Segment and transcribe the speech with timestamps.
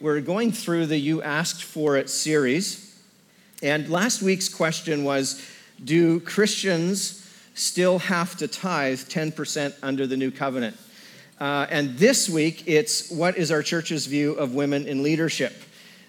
[0.00, 2.96] We're going through the You Asked For It series.
[3.64, 5.44] And last week's question was
[5.82, 10.76] Do Christians still have to tithe 10% under the new covenant?
[11.40, 15.52] Uh, and this week, it's What is our church's view of women in leadership?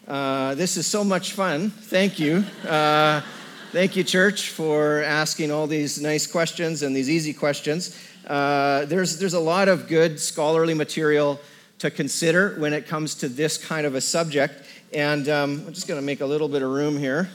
[0.08, 1.72] Uh, this is so much fun.
[1.72, 2.44] Thank you.
[2.68, 3.22] Uh,
[3.72, 8.00] thank you, church, for asking all these nice questions and these easy questions.
[8.28, 11.40] Uh, there's, there's a lot of good scholarly material
[11.80, 14.66] to consider when it comes to this kind of a subject.
[14.94, 17.30] And um, I'm just going to make a little bit of room here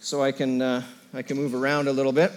[0.00, 2.32] so I can, uh, I can move around a little bit.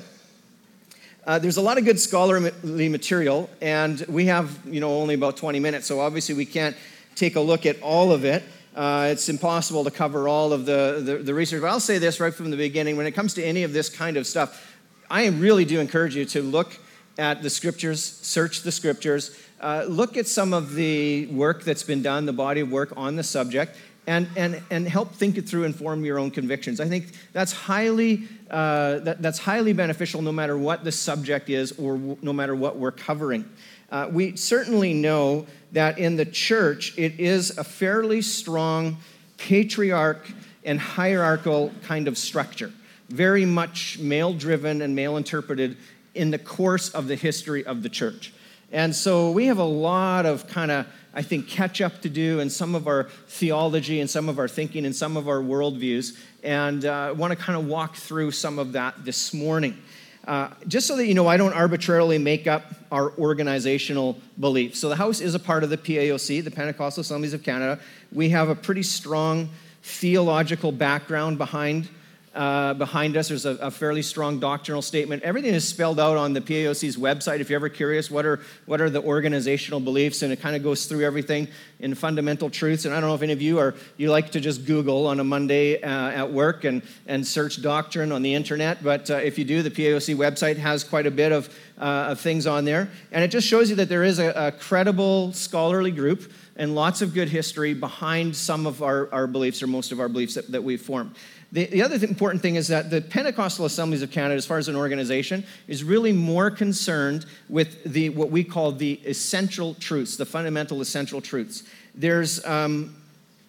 [1.26, 5.38] Uh, there's a lot of good scholarly material, and we have you know only about
[5.38, 6.76] 20 minutes, so obviously we can't
[7.16, 8.42] take a look at all of it.
[8.76, 11.62] Uh, it's impossible to cover all of the, the, the research.
[11.62, 13.88] But I'll say this right from the beginning: when it comes to any of this
[13.88, 14.76] kind of stuff,
[15.12, 16.76] I really do encourage you to look
[17.20, 22.02] at the scriptures, search the scriptures, uh, look at some of the work that's been
[22.02, 25.64] done, the body of work on the subject, and, and, and help think it through
[25.66, 26.80] and form your own convictions.
[26.80, 31.72] I think that's highly, uh, that, that's highly beneficial no matter what the subject is
[31.74, 33.46] or w- no matter what we're covering.
[33.92, 38.98] Uh, we certainly know that in the church, it is a fairly strong
[39.38, 40.32] patriarch
[40.64, 42.72] and hierarchical kind of structure,
[43.10, 45.78] very much male driven and male interpreted
[46.16, 48.34] in the course of the history of the church.
[48.72, 52.40] And so we have a lot of kind of, I think, catch up to do
[52.40, 56.18] in some of our theology and some of our thinking and some of our worldviews.
[56.44, 59.78] And uh, I want to kind of walk through some of that this morning.
[60.26, 64.80] Uh, just so that you know, I don't arbitrarily make up our organizational beliefs.
[64.80, 67.82] So the House is a part of the PAOC, the Pentecostal Assemblies of Canada.
[68.12, 69.50] We have a pretty strong
[69.82, 71.90] theological background behind
[72.34, 73.28] uh, behind us.
[73.28, 75.24] There's a, a, fairly strong doctrinal statement.
[75.24, 77.42] Everything is spelled out on the PAOC's website.
[77.42, 80.22] If you're ever curious, what are, what are the organizational beliefs?
[80.22, 81.50] And it kind of goes through everything
[81.80, 82.86] in fundamental truths.
[82.86, 85.20] And I don't know if any of you are, you like to just Google on
[85.20, 88.82] a Monday uh, at work and, and search doctrine on the internet.
[88.82, 92.22] But uh, if you do, the PAOC website has quite a bit of, uh, of
[92.22, 92.90] things on there.
[93.12, 97.02] And it just shows you that there is a, a credible scholarly group and lots
[97.02, 100.52] of good history behind some of our, our beliefs or most of our beliefs that,
[100.52, 101.16] that we've formed.
[101.52, 104.58] The, the other th- important thing is that the Pentecostal Assemblies of Canada, as far
[104.58, 110.16] as an organization, is really more concerned with the, what we call the essential truths,
[110.16, 111.64] the fundamental essential truths.
[111.94, 112.96] There's, um,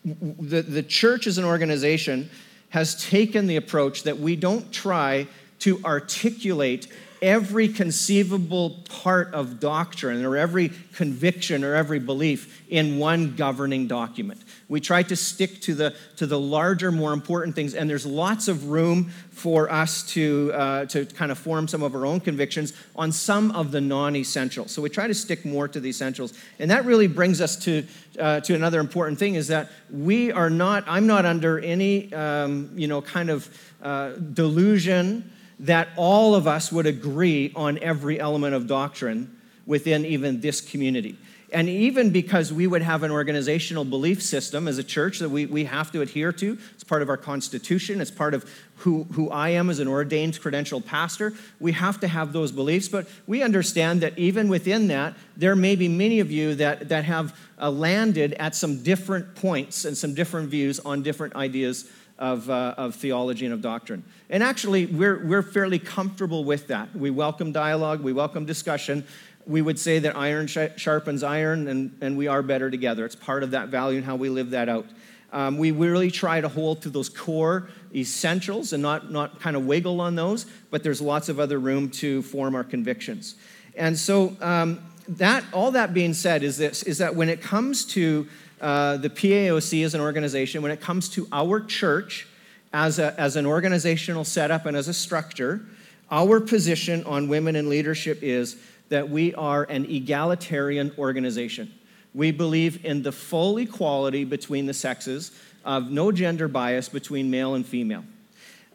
[0.04, 2.28] the, the church as an organization
[2.70, 5.28] has taken the approach that we don't try
[5.60, 6.88] to articulate
[7.20, 14.40] every conceivable part of doctrine or every conviction or every belief in one governing document.
[14.72, 18.48] We try to stick to the, to the larger, more important things, and there's lots
[18.48, 22.72] of room for us to, uh, to kind of form some of our own convictions
[22.96, 24.70] on some of the non essentials.
[24.70, 26.32] So we try to stick more to the essentials.
[26.58, 27.86] And that really brings us to,
[28.18, 32.70] uh, to another important thing is that we are not, I'm not under any, um,
[32.74, 38.54] you know, kind of uh, delusion that all of us would agree on every element
[38.54, 41.18] of doctrine within even this community.
[41.52, 45.44] And even because we would have an organizational belief system as a church that we,
[45.44, 49.28] we have to adhere to, it's part of our constitution, it's part of who, who
[49.30, 51.34] I am as an ordained credentialed pastor.
[51.60, 55.76] We have to have those beliefs, but we understand that even within that, there may
[55.76, 60.14] be many of you that, that have uh, landed at some different points and some
[60.14, 61.88] different views on different ideas
[62.18, 64.04] of, uh, of theology and of doctrine.
[64.30, 66.94] And actually, we're, we're fairly comfortable with that.
[66.94, 69.04] We welcome dialogue, we welcome discussion
[69.46, 73.04] we would say that iron sharpens iron and, and we are better together.
[73.04, 74.86] It's part of that value and how we live that out.
[75.32, 79.64] Um, we really try to hold to those core essentials and not, not kind of
[79.64, 83.36] wiggle on those, but there's lots of other room to form our convictions.
[83.74, 87.84] And so, um, that, all that being said, is, this, is that when it comes
[87.86, 88.28] to
[88.60, 92.28] uh, the PAOC as an organization, when it comes to our church
[92.72, 95.66] as, a, as an organizational setup and as a structure,
[96.10, 98.56] our position on women in leadership is
[98.92, 101.72] that we are an egalitarian organization.
[102.12, 105.32] We believe in the full equality between the sexes,
[105.64, 108.04] of no gender bias between male and female.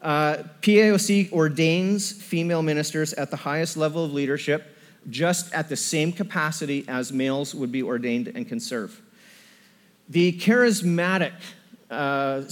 [0.02, 4.76] Uh, PAOC ordains female ministers at the highest level of leadership,
[5.08, 9.00] just at the same capacity as males would be ordained and can serve.
[10.08, 11.34] The charismatic,
[11.92, 12.42] uh,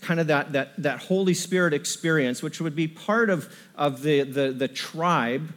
[0.00, 4.22] kind of that, that, that Holy Spirit experience, which would be part of, of the,
[4.22, 5.52] the, the tribe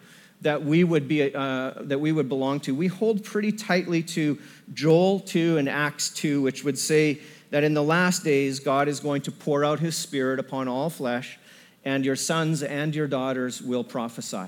[0.48, 4.40] that we would be uh, that we would belong to we hold pretty tightly to
[4.74, 9.02] joel 2 and acts 2 which would say that in the last days god is
[9.02, 11.38] going to pour out his spirit upon all flesh
[11.84, 14.48] and your sons and your daughters will prophesy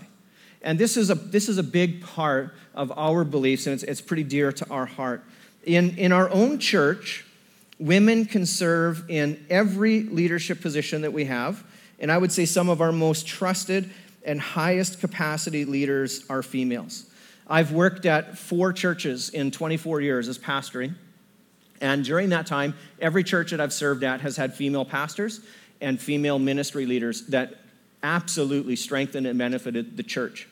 [0.62, 4.01] and this is a this is a big part of our beliefs and it's, it's
[4.01, 5.22] pretty dear to our heart
[5.66, 7.25] in in our own church
[7.80, 11.63] Women can serve in every leadership position that we have.
[11.98, 13.90] And I would say some of our most trusted
[14.25, 17.06] and highest capacity leaders are females.
[17.48, 20.95] I've worked at four churches in 24 years as pastoring.
[21.81, 25.42] And during that time, every church that I've served at has had female pastors
[25.81, 27.56] and female ministry leaders that
[28.04, 30.48] absolutely strengthened and benefited the church.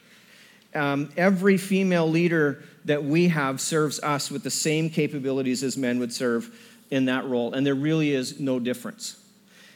[0.73, 5.99] Um, every female leader that we have serves us with the same capabilities as men
[5.99, 6.57] would serve
[6.89, 9.21] in that role, and there really is no difference.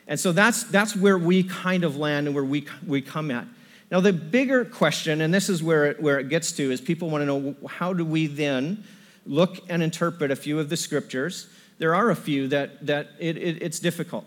[0.07, 3.45] And so that's, that's where we kind of land and where we, we come at.
[3.91, 7.09] Now, the bigger question, and this is where it, where it gets to, is people
[7.09, 8.85] want to know how do we then
[9.25, 11.47] look and interpret a few of the scriptures?
[11.77, 14.25] There are a few that, that it, it, it's difficult.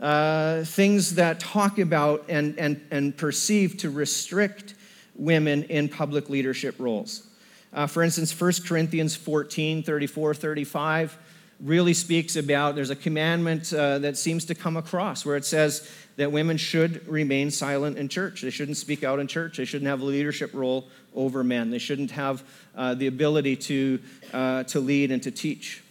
[0.00, 4.74] Uh, things that talk about and, and, and perceive to restrict
[5.14, 7.26] women in public leadership roles.
[7.74, 11.18] Uh, for instance, 1 Corinthians 14 34, 35
[11.62, 15.90] really speaks about there's a commandment uh, that seems to come across where it says
[16.16, 18.42] that women should remain silent in church.
[18.42, 19.58] They shouldn't speak out in church.
[19.58, 21.70] They shouldn't have a leadership role over men.
[21.70, 22.42] They shouldn't have
[22.74, 24.00] uh, the ability to,
[24.32, 25.82] uh, to lead and to teach.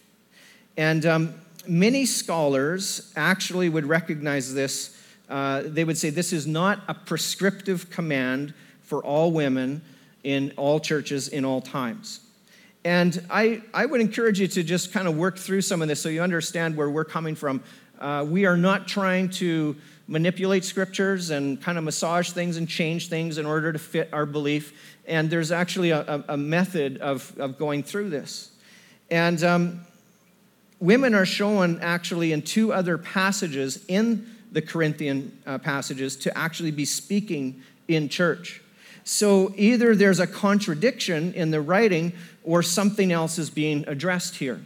[0.77, 1.33] And um,
[1.67, 4.97] many scholars actually would recognize this.
[5.29, 9.81] Uh, they would say this is not a prescriptive command for all women
[10.23, 12.21] in all churches in all times.
[12.85, 16.01] And I, I would encourage you to just kind of work through some of this
[16.01, 17.61] so you understand where we're coming from.
[17.99, 19.75] Uh, we are not trying to
[20.07, 24.25] manipulate scriptures and kind of massage things and change things in order to fit our
[24.25, 24.97] belief.
[25.05, 28.51] And there's actually a, a method of, of going through this.
[29.11, 29.81] And um,
[30.79, 36.71] women are shown actually in two other passages in the Corinthian uh, passages to actually
[36.71, 38.61] be speaking in church.
[39.09, 42.13] So either there's a contradiction in the writing
[42.43, 44.61] or something else is being addressed here.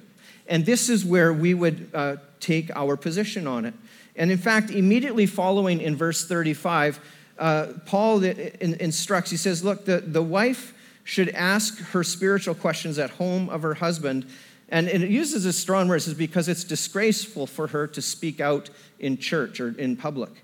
[0.48, 3.74] And this is where we would uh, take our position on it.
[4.18, 7.00] And in fact, immediately following in verse 35,
[7.40, 10.74] uh, Paul instructs, he says, Look, the, the wife
[11.06, 14.28] should ask her spiritual questions at home of her husband.
[14.68, 18.42] And it uses a strong word, it says, because it's disgraceful for her to speak
[18.42, 18.70] out
[19.00, 20.44] in church or in public.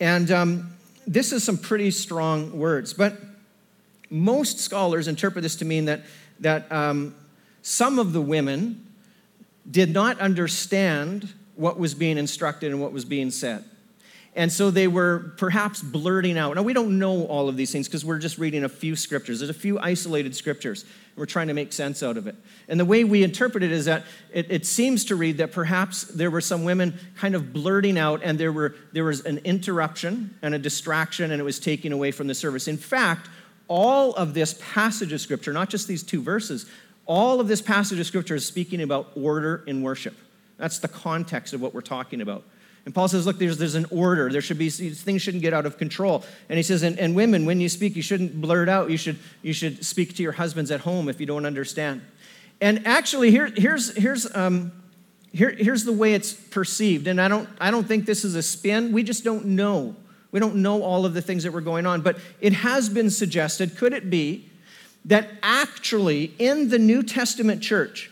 [0.00, 0.76] And um,
[1.06, 2.94] this is some pretty strong words.
[2.94, 3.18] But
[4.14, 6.02] most scholars interpret this to mean that,
[6.40, 7.14] that um,
[7.62, 8.86] some of the women
[9.68, 13.64] did not understand what was being instructed and what was being said.
[14.36, 16.56] And so they were perhaps blurting out.
[16.56, 19.38] Now, we don't know all of these things because we're just reading a few scriptures.
[19.38, 20.82] There's a few isolated scriptures.
[20.82, 22.34] And we're trying to make sense out of it.
[22.66, 24.02] And the way we interpret it is that
[24.32, 28.22] it, it, seems to read that perhaps there were some women kind of blurting out
[28.24, 32.10] and there, were, there was an interruption and a distraction and it was taking away
[32.10, 32.66] from the service.
[32.66, 33.28] In fact,
[33.68, 36.66] all of this passage of scripture, not just these two verses,
[37.06, 40.14] all of this passage of scripture is speaking about order in worship.
[40.56, 42.44] That's the context of what we're talking about.
[42.84, 44.30] And Paul says, look, there's, there's an order.
[44.30, 46.22] There should be, things shouldn't get out of control.
[46.48, 48.90] And he says, and, and women, when you speak, you shouldn't blurt out.
[48.90, 52.02] You should, you should speak to your husbands at home if you don't understand.
[52.60, 54.70] And actually, here, here's, here's, um,
[55.32, 57.06] here, here's the way it's perceived.
[57.06, 58.92] And I don't, I don't think this is a spin.
[58.92, 59.96] We just don't know.
[60.34, 62.00] We don't know all of the things that were going on.
[62.00, 64.50] But it has been suggested, could it be,
[65.04, 68.10] that actually in the New Testament church,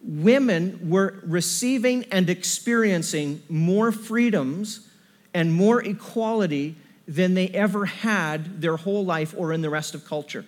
[0.00, 4.88] women were receiving and experiencing more freedoms
[5.34, 6.76] and more equality
[7.08, 10.46] than they ever had their whole life or in the rest of culture.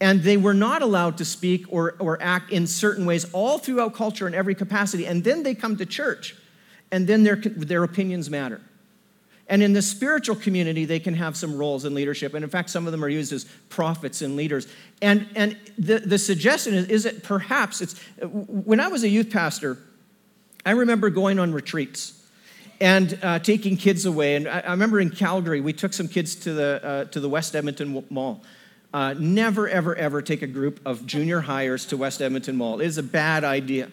[0.00, 3.94] And they were not allowed to speak or, or act in certain ways all throughout
[3.94, 5.08] culture in every capacity.
[5.08, 6.36] And then they come to church,
[6.92, 8.60] and then their, their opinions matter.
[9.48, 12.32] And in the spiritual community, they can have some roles in leadership.
[12.34, 14.66] And in fact, some of them are used as prophets and leaders.
[15.02, 19.30] And, and the, the suggestion is, is that perhaps it's, when I was a youth
[19.30, 19.76] pastor,
[20.64, 22.22] I remember going on retreats
[22.80, 24.36] and uh, taking kids away.
[24.36, 27.28] And I, I, remember in Calgary, we took some kids to the, uh, to the
[27.28, 28.42] West Edmonton Mall.
[28.94, 32.80] Uh, never, ever, ever take a group of junior hires to West Edmonton Mall.
[32.80, 33.90] It is a bad idea.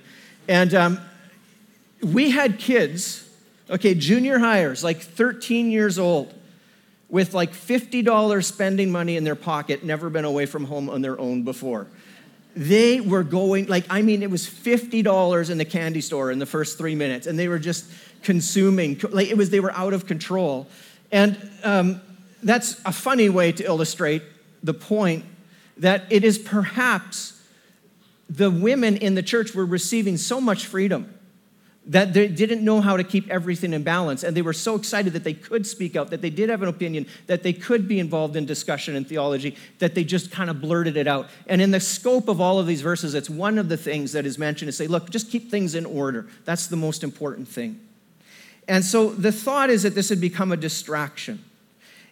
[0.48, 1.00] And um,
[2.02, 3.28] we had kids
[3.72, 6.34] Okay, junior hires, like 13 years old,
[7.08, 11.18] with like $50 spending money in their pocket, never been away from home on their
[11.18, 11.88] own before.
[12.54, 16.46] They were going, like, I mean, it was $50 in the candy store in the
[16.46, 17.90] first three minutes, and they were just
[18.24, 20.68] consuming, like, it was, they were out of control.
[21.10, 22.02] And um,
[22.44, 24.22] that's a funny way to illustrate
[24.62, 25.24] the point
[25.78, 27.42] that it is perhaps
[28.30, 31.14] the women in the church were receiving so much freedom
[31.88, 34.24] that they didn't know how to keep everything in balance.
[34.24, 36.68] And they were so excited that they could speak out, that they did have an
[36.68, 40.62] opinion, that they could be involved in discussion and theology, that they just kind of
[40.62, 41.28] blurted it out.
[41.48, 44.28] And in the scope of all of these verses, it's one of the things that
[44.28, 46.28] is mentioned to say, look, just keep things in order.
[46.46, 47.80] That's the most important thing.
[48.68, 51.44] And so the thought is that this had become a distraction.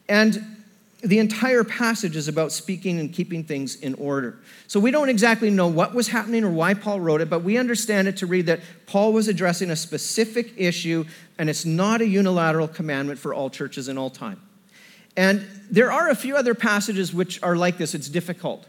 [0.07, 0.59] And
[1.01, 4.38] the entire passage is about speaking and keeping things in order.
[4.68, 7.58] So we don't exactly know what was happening or why Paul wrote it, but we
[7.58, 11.06] understand it to read that Paul was addressing a specific issue,
[11.38, 14.41] and it's not a unilateral commandment for all churches in all time.
[15.15, 17.96] And there are a few other passages which are like this.
[17.96, 18.65] It's difficult.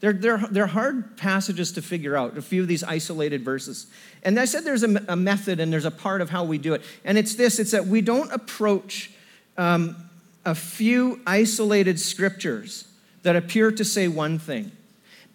[0.00, 3.86] They're, they're, they're hard passages to figure out, a few of these isolated verses.
[4.22, 6.74] And I said there's a, a method and there's a part of how we do
[6.74, 6.82] it.
[7.04, 9.10] And it's this it's that we don't approach
[9.58, 10.09] um,
[10.44, 12.88] a few isolated scriptures
[13.22, 14.72] that appear to say one thing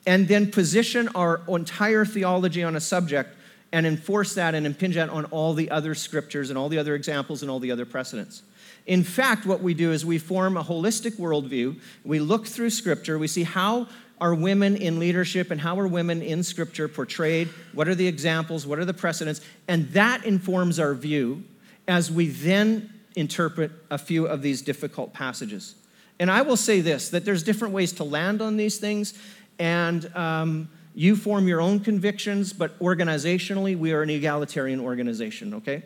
[0.08, 3.36] and then position our entire theology on a subject
[3.72, 6.96] and enforce that and impinge that on all the other scriptures and all the other
[6.96, 8.44] examples and all the other precedents.
[8.86, 11.80] In fact, what we do is we form a holistic worldview.
[12.04, 13.88] We look through scripture, we see how
[14.22, 18.66] are women in leadership and how are women in scripture portrayed, what are the examples,
[18.66, 21.44] what are the precedents, and that informs our view
[21.88, 25.75] as we then interpret a few of these difficult passages.
[26.19, 29.13] And I will say this that there's different ways to land on these things,
[29.60, 35.84] and um, you form your own convictions, but organizationally, we are an egalitarian organization, okay?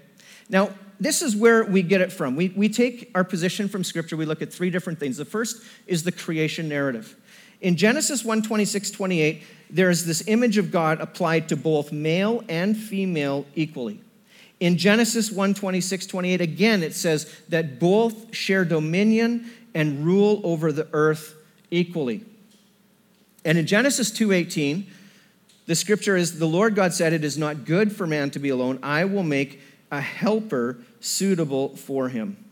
[0.50, 2.36] Now, this is where we get it from.
[2.36, 5.17] We, we take our position from Scripture, we look at three different things.
[5.17, 7.15] The first is the creation narrative.
[7.62, 12.43] In Genesis 1 26, 28, there is this image of God applied to both male
[12.48, 14.01] and female equally.
[14.60, 20.72] In Genesis 1 26, 28, again, it says that both share dominion and rule over
[20.72, 21.36] the earth
[21.72, 22.25] equally.
[23.46, 24.86] And in Genesis 2 18,
[25.66, 28.50] the scripture is the Lord God said, It is not good for man to be
[28.50, 28.80] alone.
[28.84, 29.62] I will make
[29.92, 32.44] a helper suitable for him.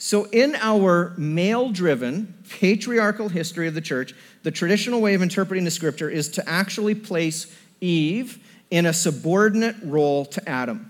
[0.00, 5.64] So, in our male driven, patriarchal history of the church, the traditional way of interpreting
[5.64, 8.38] the scripture is to actually place Eve
[8.70, 10.88] in a subordinate role to Adam.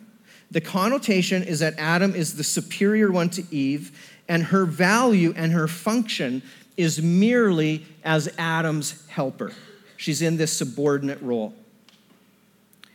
[0.50, 5.52] The connotation is that Adam is the superior one to Eve, and her value and
[5.52, 6.42] her function
[6.76, 9.52] is merely as Adam's helper.
[9.96, 11.54] She's in this subordinate role.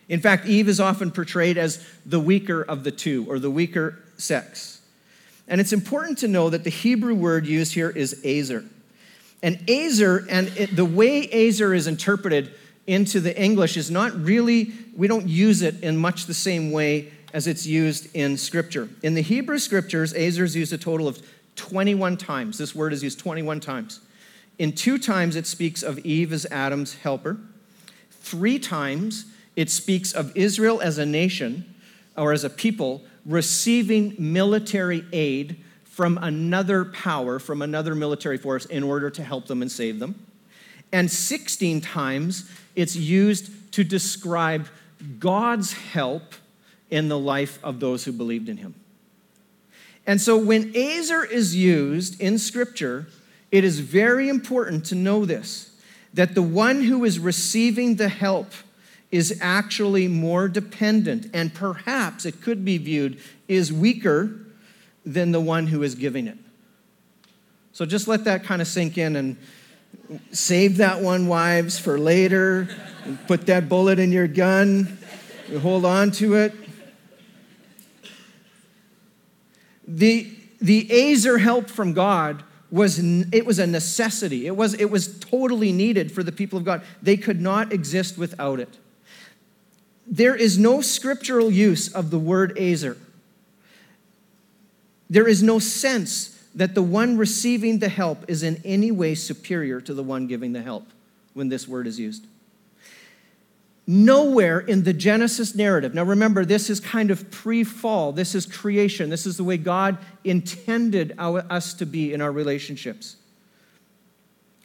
[0.09, 3.99] In fact, Eve is often portrayed as the weaker of the two, or the weaker
[4.17, 4.81] sex.
[5.47, 8.63] And it's important to know that the Hebrew word used here is ezer.
[9.41, 12.53] And ezer, and it, the way ezer is interpreted
[12.87, 17.11] into the English is not really, we don't use it in much the same way
[17.33, 18.87] as it's used in Scripture.
[19.01, 21.21] In the Hebrew Scriptures, Ezer is used a total of
[21.55, 22.57] 21 times.
[22.57, 23.99] This word is used 21 times.
[24.59, 27.37] In two times, it speaks of Eve as Adam's helper.
[28.11, 29.25] Three times,
[29.55, 31.73] it speaks of Israel as a nation
[32.15, 38.83] or as a people receiving military aid from another power, from another military force, in
[38.83, 40.25] order to help them and save them.
[40.91, 44.67] And 16 times, it's used to describe
[45.19, 46.35] God's help
[46.93, 48.75] in the life of those who believed in him.
[50.05, 53.07] And so when Ezer is used in Scripture,
[53.51, 55.71] it is very important to know this
[56.13, 58.51] that the one who is receiving the help
[59.09, 64.29] is actually more dependent, and perhaps it could be viewed is weaker
[65.03, 66.37] than the one who is giving it.
[67.71, 69.37] So just let that kind of sink in and
[70.31, 72.67] save that one, wives, for later.
[73.25, 74.99] Put that bullet in your gun.
[75.59, 76.53] Hold on to it.
[79.93, 80.27] The,
[80.59, 84.47] the Ezer help from God was it was a necessity.
[84.47, 86.81] It was, it was totally needed for the people of God.
[87.03, 88.79] They could not exist without it.
[90.07, 92.97] There is no scriptural use of the word Ezer.
[95.09, 99.79] There is no sense that the one receiving the help is in any way superior
[99.81, 100.87] to the one giving the help
[101.35, 102.25] when this word is used.
[103.85, 108.45] Nowhere in the Genesis narrative, now remember, this is kind of pre fall, this is
[108.45, 113.17] creation, this is the way God intended us to be in our relationships.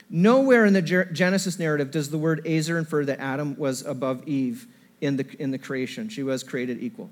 [0.09, 4.67] Nowhere in the Genesis narrative does the word Ezer infer that Adam was above Eve
[5.01, 6.09] in the, in the creation.
[6.09, 7.11] She was created equal.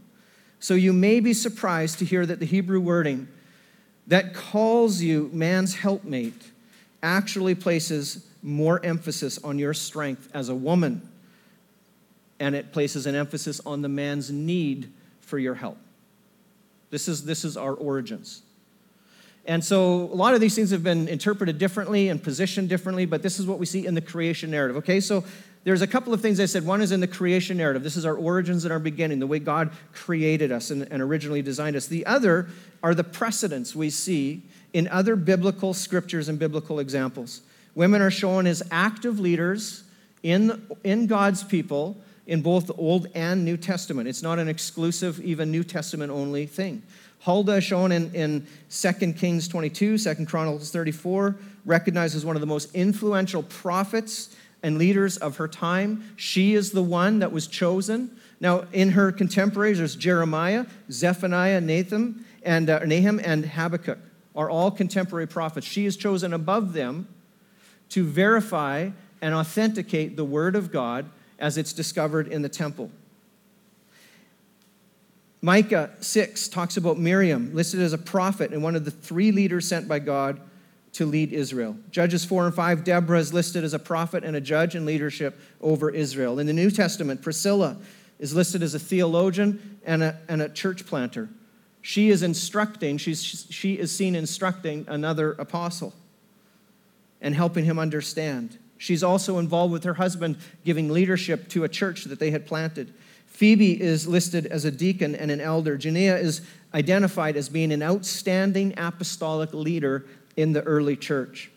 [0.60, 3.28] So you may be surprised to hear that the Hebrew wording
[4.06, 6.52] that calls you man's helpmate
[7.02, 11.06] actually places more emphasis on your strength as a woman
[12.38, 15.78] and it places an emphasis on the man's need for your help.
[16.90, 18.42] This is, this is our origins.
[19.46, 23.22] And so a lot of these things have been interpreted differently and positioned differently, but
[23.22, 24.76] this is what we see in the creation narrative.
[24.78, 25.24] Okay, so
[25.64, 26.64] there's a couple of things I said.
[26.66, 27.82] One is in the creation narrative.
[27.82, 31.42] This is our origins and our beginning, the way God created us and, and originally
[31.42, 31.86] designed us.
[31.86, 32.48] The other
[32.82, 37.40] are the precedents we see in other biblical scriptures and biblical examples.
[37.74, 39.84] Women are shown as active leaders
[40.22, 44.08] in, in God's people in both the Old and New Testament.
[44.08, 46.82] It's not an exclusive, even New Testament only thing.
[47.20, 52.46] Huldah, shown in, in 2 Kings 22, 2 Chronicles 34, recognized as one of the
[52.46, 56.12] most influential prophets and leaders of her time.
[56.16, 58.16] She is the one that was chosen.
[58.40, 63.98] Now, in her contemporaries, there's Jeremiah, Zephaniah, Nathan, and uh, Nahum, and Habakkuk
[64.34, 65.66] are all contemporary prophets.
[65.66, 67.08] She is chosen above them
[67.90, 68.90] to verify
[69.22, 72.90] and authenticate the Word of God as it's discovered in the temple.
[75.42, 79.68] Micah 6 talks about Miriam, listed as a prophet and one of the three leaders
[79.68, 80.40] sent by God
[80.94, 81.76] to lead Israel.
[81.90, 85.38] Judges 4 and 5, Deborah is listed as a prophet and a judge in leadership
[85.60, 86.38] over Israel.
[86.38, 87.76] In the New Testament, Priscilla
[88.18, 91.28] is listed as a theologian and a, and a church planter.
[91.82, 95.94] She is instructing, she's, she is seen instructing another apostle
[97.20, 98.58] and helping him understand.
[98.78, 102.92] She's also involved with her husband, giving leadership to a church that they had planted.
[103.26, 105.76] Phoebe is listed as a deacon and an elder.
[105.76, 106.42] Junia is
[106.72, 110.06] identified as being an outstanding apostolic leader
[110.36, 111.50] in the early church.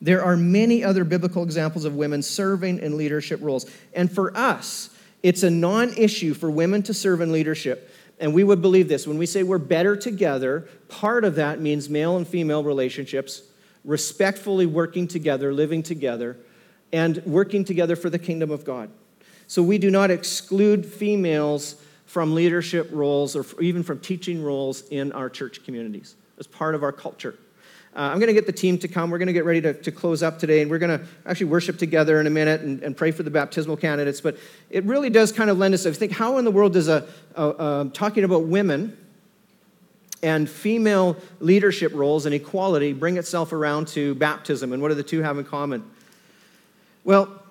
[0.00, 3.70] There are many other biblical examples of women serving in leadership roles.
[3.92, 4.90] And for us,
[5.22, 7.92] it's a non issue for women to serve in leadership.
[8.18, 11.88] And we would believe this when we say we're better together, part of that means
[11.88, 13.42] male and female relationships
[13.84, 16.36] respectfully working together, living together,
[16.92, 18.90] and working together for the kingdom of God.
[19.46, 25.12] So we do not exclude females from leadership roles or even from teaching roles in
[25.12, 27.38] our church communities as part of our culture.
[27.94, 29.10] Uh, I'm going to get the team to come.
[29.10, 31.46] We're going to get ready to, to close up today, and we're going to actually
[31.46, 34.20] worship together in a minute and, and pray for the baptismal candidates.
[34.20, 34.38] But
[34.70, 37.08] it really does kind of lend us to think how in the world does a,
[37.34, 38.96] a, a talking about women
[40.22, 44.72] and female leadership roles and equality bring itself around to baptism.
[44.72, 45.88] And what do the two have in common?
[47.04, 47.42] Well,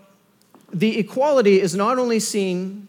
[0.72, 2.88] the equality is not only seen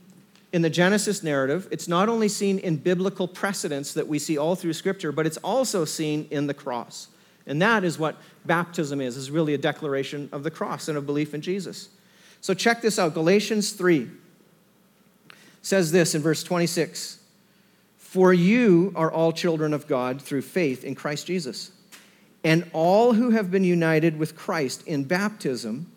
[0.52, 4.56] in the Genesis narrative, it's not only seen in biblical precedents that we see all
[4.56, 7.08] through Scripture, but it's also seen in the cross.
[7.46, 11.06] And that is what baptism is, is really a declaration of the cross and of
[11.06, 11.88] belief in Jesus.
[12.40, 13.14] So check this out.
[13.14, 14.10] Galatians 3
[15.62, 17.19] says this in verse 26
[18.10, 21.70] for you are all children of God through faith in Christ Jesus.
[22.42, 25.92] And all who have been united with Christ in baptism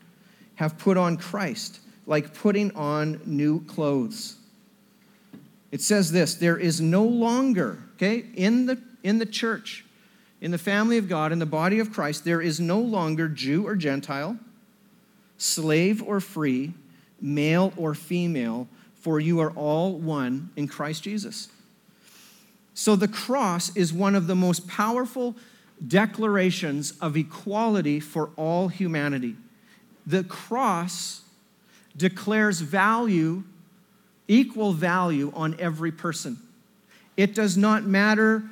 [0.54, 4.36] have put on Christ, like putting on new clothes.
[5.72, 9.84] It says this there is no longer, okay, in the, in the church,
[10.40, 13.66] in the family of God, in the body of Christ, there is no longer Jew
[13.66, 14.38] or Gentile,
[15.40, 16.74] slave or free,
[17.20, 18.68] male or female,
[19.02, 21.50] for you are all one in Christ Jesus.
[22.74, 25.36] So the cross is one of the most powerful
[25.88, 29.36] declarations of equality for all humanity.
[30.06, 31.22] The cross
[31.96, 33.44] declares value,
[34.28, 36.38] equal value on every person.
[37.16, 38.44] It does not matter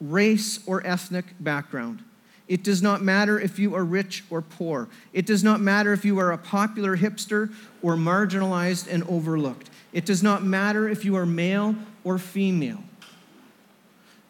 [0.00, 2.02] race or ethnic background.
[2.48, 4.88] It does not matter if you are rich or poor.
[5.12, 9.70] It does not matter if you are a popular hipster or marginalized and overlooked.
[9.92, 12.84] It does not matter if you are male or female.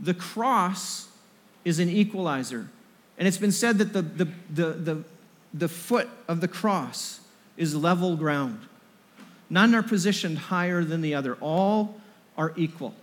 [0.01, 1.09] The cross
[1.65, 2.69] is an equalizer.
[3.19, 5.05] And it's been said that the, the, the, the,
[5.55, 7.21] the foot of the cross
[7.57, 8.61] is level ground.
[9.49, 12.01] None are positioned higher than the other, all
[12.37, 12.95] are equal.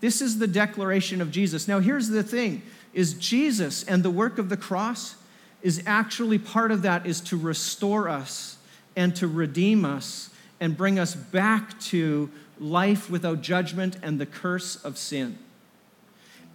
[0.00, 1.66] This is the declaration of Jesus.
[1.66, 2.62] Now, here's the thing
[2.94, 5.16] is Jesus and the work of the cross
[5.62, 8.56] is actually part of that is to restore us
[8.96, 10.30] and to redeem us
[10.60, 15.38] and bring us back to life without judgment and the curse of sin.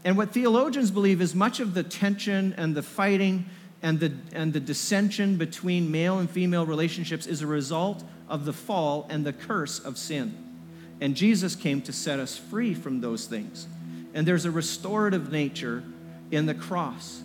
[0.05, 3.45] And what theologians believe is much of the tension and the fighting
[3.81, 8.53] and the, and the dissension between male and female relationships is a result of the
[8.53, 10.37] fall and the curse of sin.
[11.01, 13.67] And Jesus came to set us free from those things.
[14.13, 15.83] And there's a restorative nature
[16.31, 17.21] in the cross.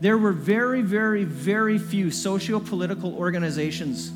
[0.00, 4.12] There were very, very, very few socio political organizations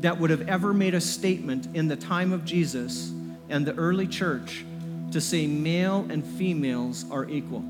[0.00, 3.12] that would have ever made a statement in the time of Jesus
[3.48, 4.65] and the early church
[5.12, 7.64] to say male and females are equal.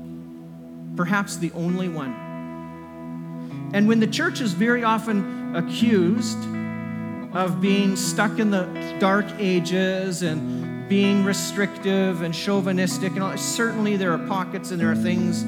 [0.95, 3.71] Perhaps the only one.
[3.73, 6.37] And when the church is very often accused
[7.33, 13.97] of being stuck in the dark ages and being restrictive and chauvinistic and all, certainly
[13.97, 15.43] there are pockets and there are things,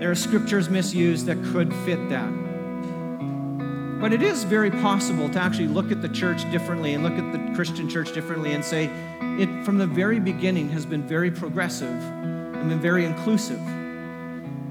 [0.00, 2.47] there are scriptures misused that could fit that.
[4.00, 7.32] But it is very possible to actually look at the church differently and look at
[7.32, 8.84] the Christian church differently and say
[9.40, 13.60] it from the very beginning has been very progressive and been very inclusive.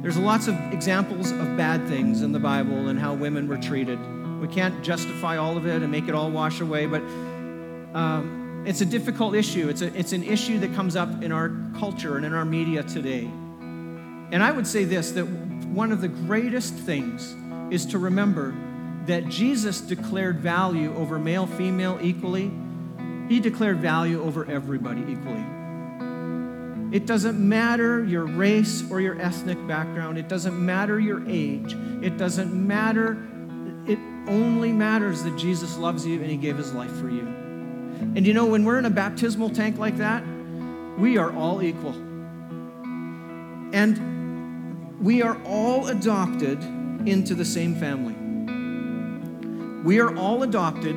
[0.01, 3.99] There's lots of examples of bad things in the Bible and how women were treated.
[4.39, 7.01] We can't justify all of it and make it all wash away, but
[7.93, 9.67] um, it's a difficult issue.
[9.67, 12.83] It's, a, it's an issue that comes up in our culture and in our media
[12.83, 13.25] today.
[14.31, 17.35] And I would say this that one of the greatest things
[17.71, 18.55] is to remember
[19.07, 22.51] that Jesus declared value over male, female equally.
[23.29, 25.43] He declared value over everybody equally.
[26.91, 30.17] It doesn't matter your race or your ethnic background.
[30.17, 31.75] It doesn't matter your age.
[32.01, 33.17] It doesn't matter.
[33.85, 37.27] It only matters that Jesus loves you and he gave his life for you.
[38.15, 40.23] And you know, when we're in a baptismal tank like that,
[40.97, 41.93] we are all equal.
[43.73, 46.61] And we are all adopted
[47.05, 48.16] into the same family.
[49.83, 50.95] We are all adopted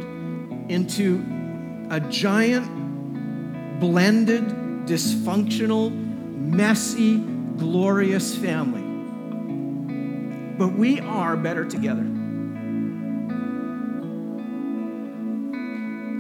[0.68, 1.24] into
[1.90, 4.44] a giant, blended,
[4.86, 8.82] dysfunctional, messy, glorious family.
[10.58, 12.06] But we are better together.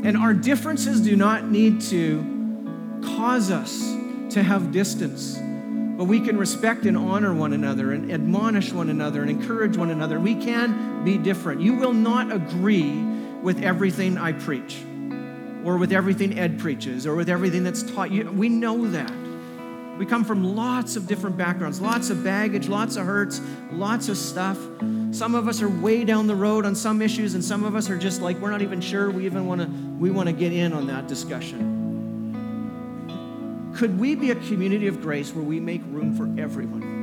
[0.02, 3.94] And our differences do not need to cause us
[4.30, 5.38] to have distance,
[6.00, 9.90] but we can respect and honor one another and admonish one another and encourage one
[9.90, 10.18] another.
[10.18, 11.60] We can be different.
[11.60, 13.02] You will not agree
[13.42, 14.82] with everything I preach
[15.62, 18.32] or with everything Ed preaches or with everything that's taught you.
[18.32, 19.12] We know that.
[19.98, 24.16] We come from lots of different backgrounds, lots of baggage, lots of hurts, lots of
[24.16, 24.56] stuff.
[25.10, 27.90] Some of us are way down the road on some issues, and some of us
[27.90, 29.66] are just like we're not even sure we even want to
[29.98, 31.79] we want to get in on that discussion.
[33.74, 36.98] Could we be a community of grace where we make room for everyone?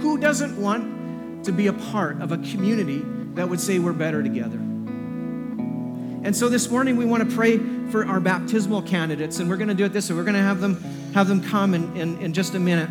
[0.00, 3.02] Who doesn't want to be a part of a community
[3.34, 4.58] that would say we're better together?
[4.58, 7.58] And so this morning we want to pray
[7.90, 10.16] for our baptismal candidates, and we're going to do it this way.
[10.16, 10.82] We're going to have them
[11.14, 12.90] have them come in, in, in just a minute.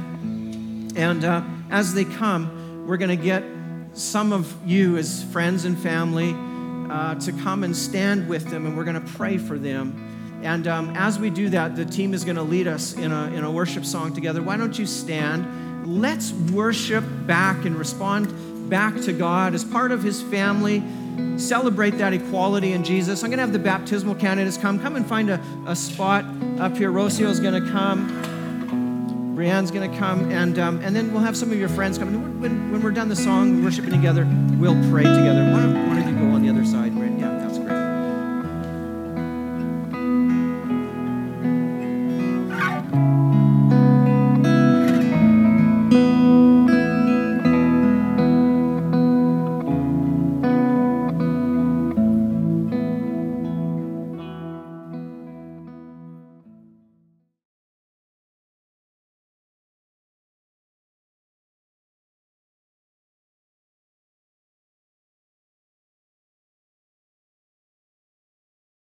[0.98, 3.44] And uh, as they come, we're going to get
[3.94, 6.36] some of you as friends and family
[6.90, 10.07] uh, to come and stand with them, and we're going to pray for them.
[10.44, 13.28] And um, as we do that, the team is going to lead us in a,
[13.28, 14.42] in a worship song together.
[14.42, 16.02] Why don't you stand?
[16.02, 20.84] Let's worship back and respond back to God as part of His family
[21.38, 23.24] celebrate that equality in Jesus.
[23.24, 24.80] I'm going to have the baptismal candidates come.
[24.80, 26.26] Come and find a, a spot
[26.60, 26.92] up here.
[26.92, 29.34] Rocio is going to come.
[29.36, 30.32] Brianne's going to come.
[30.32, 32.10] And, um, and then we'll have some of your friends come.
[32.10, 35.52] And when, when we're done the song, worshiping together, we'll pray together.
[35.52, 36.97] Why don't, why don't you go on the other side?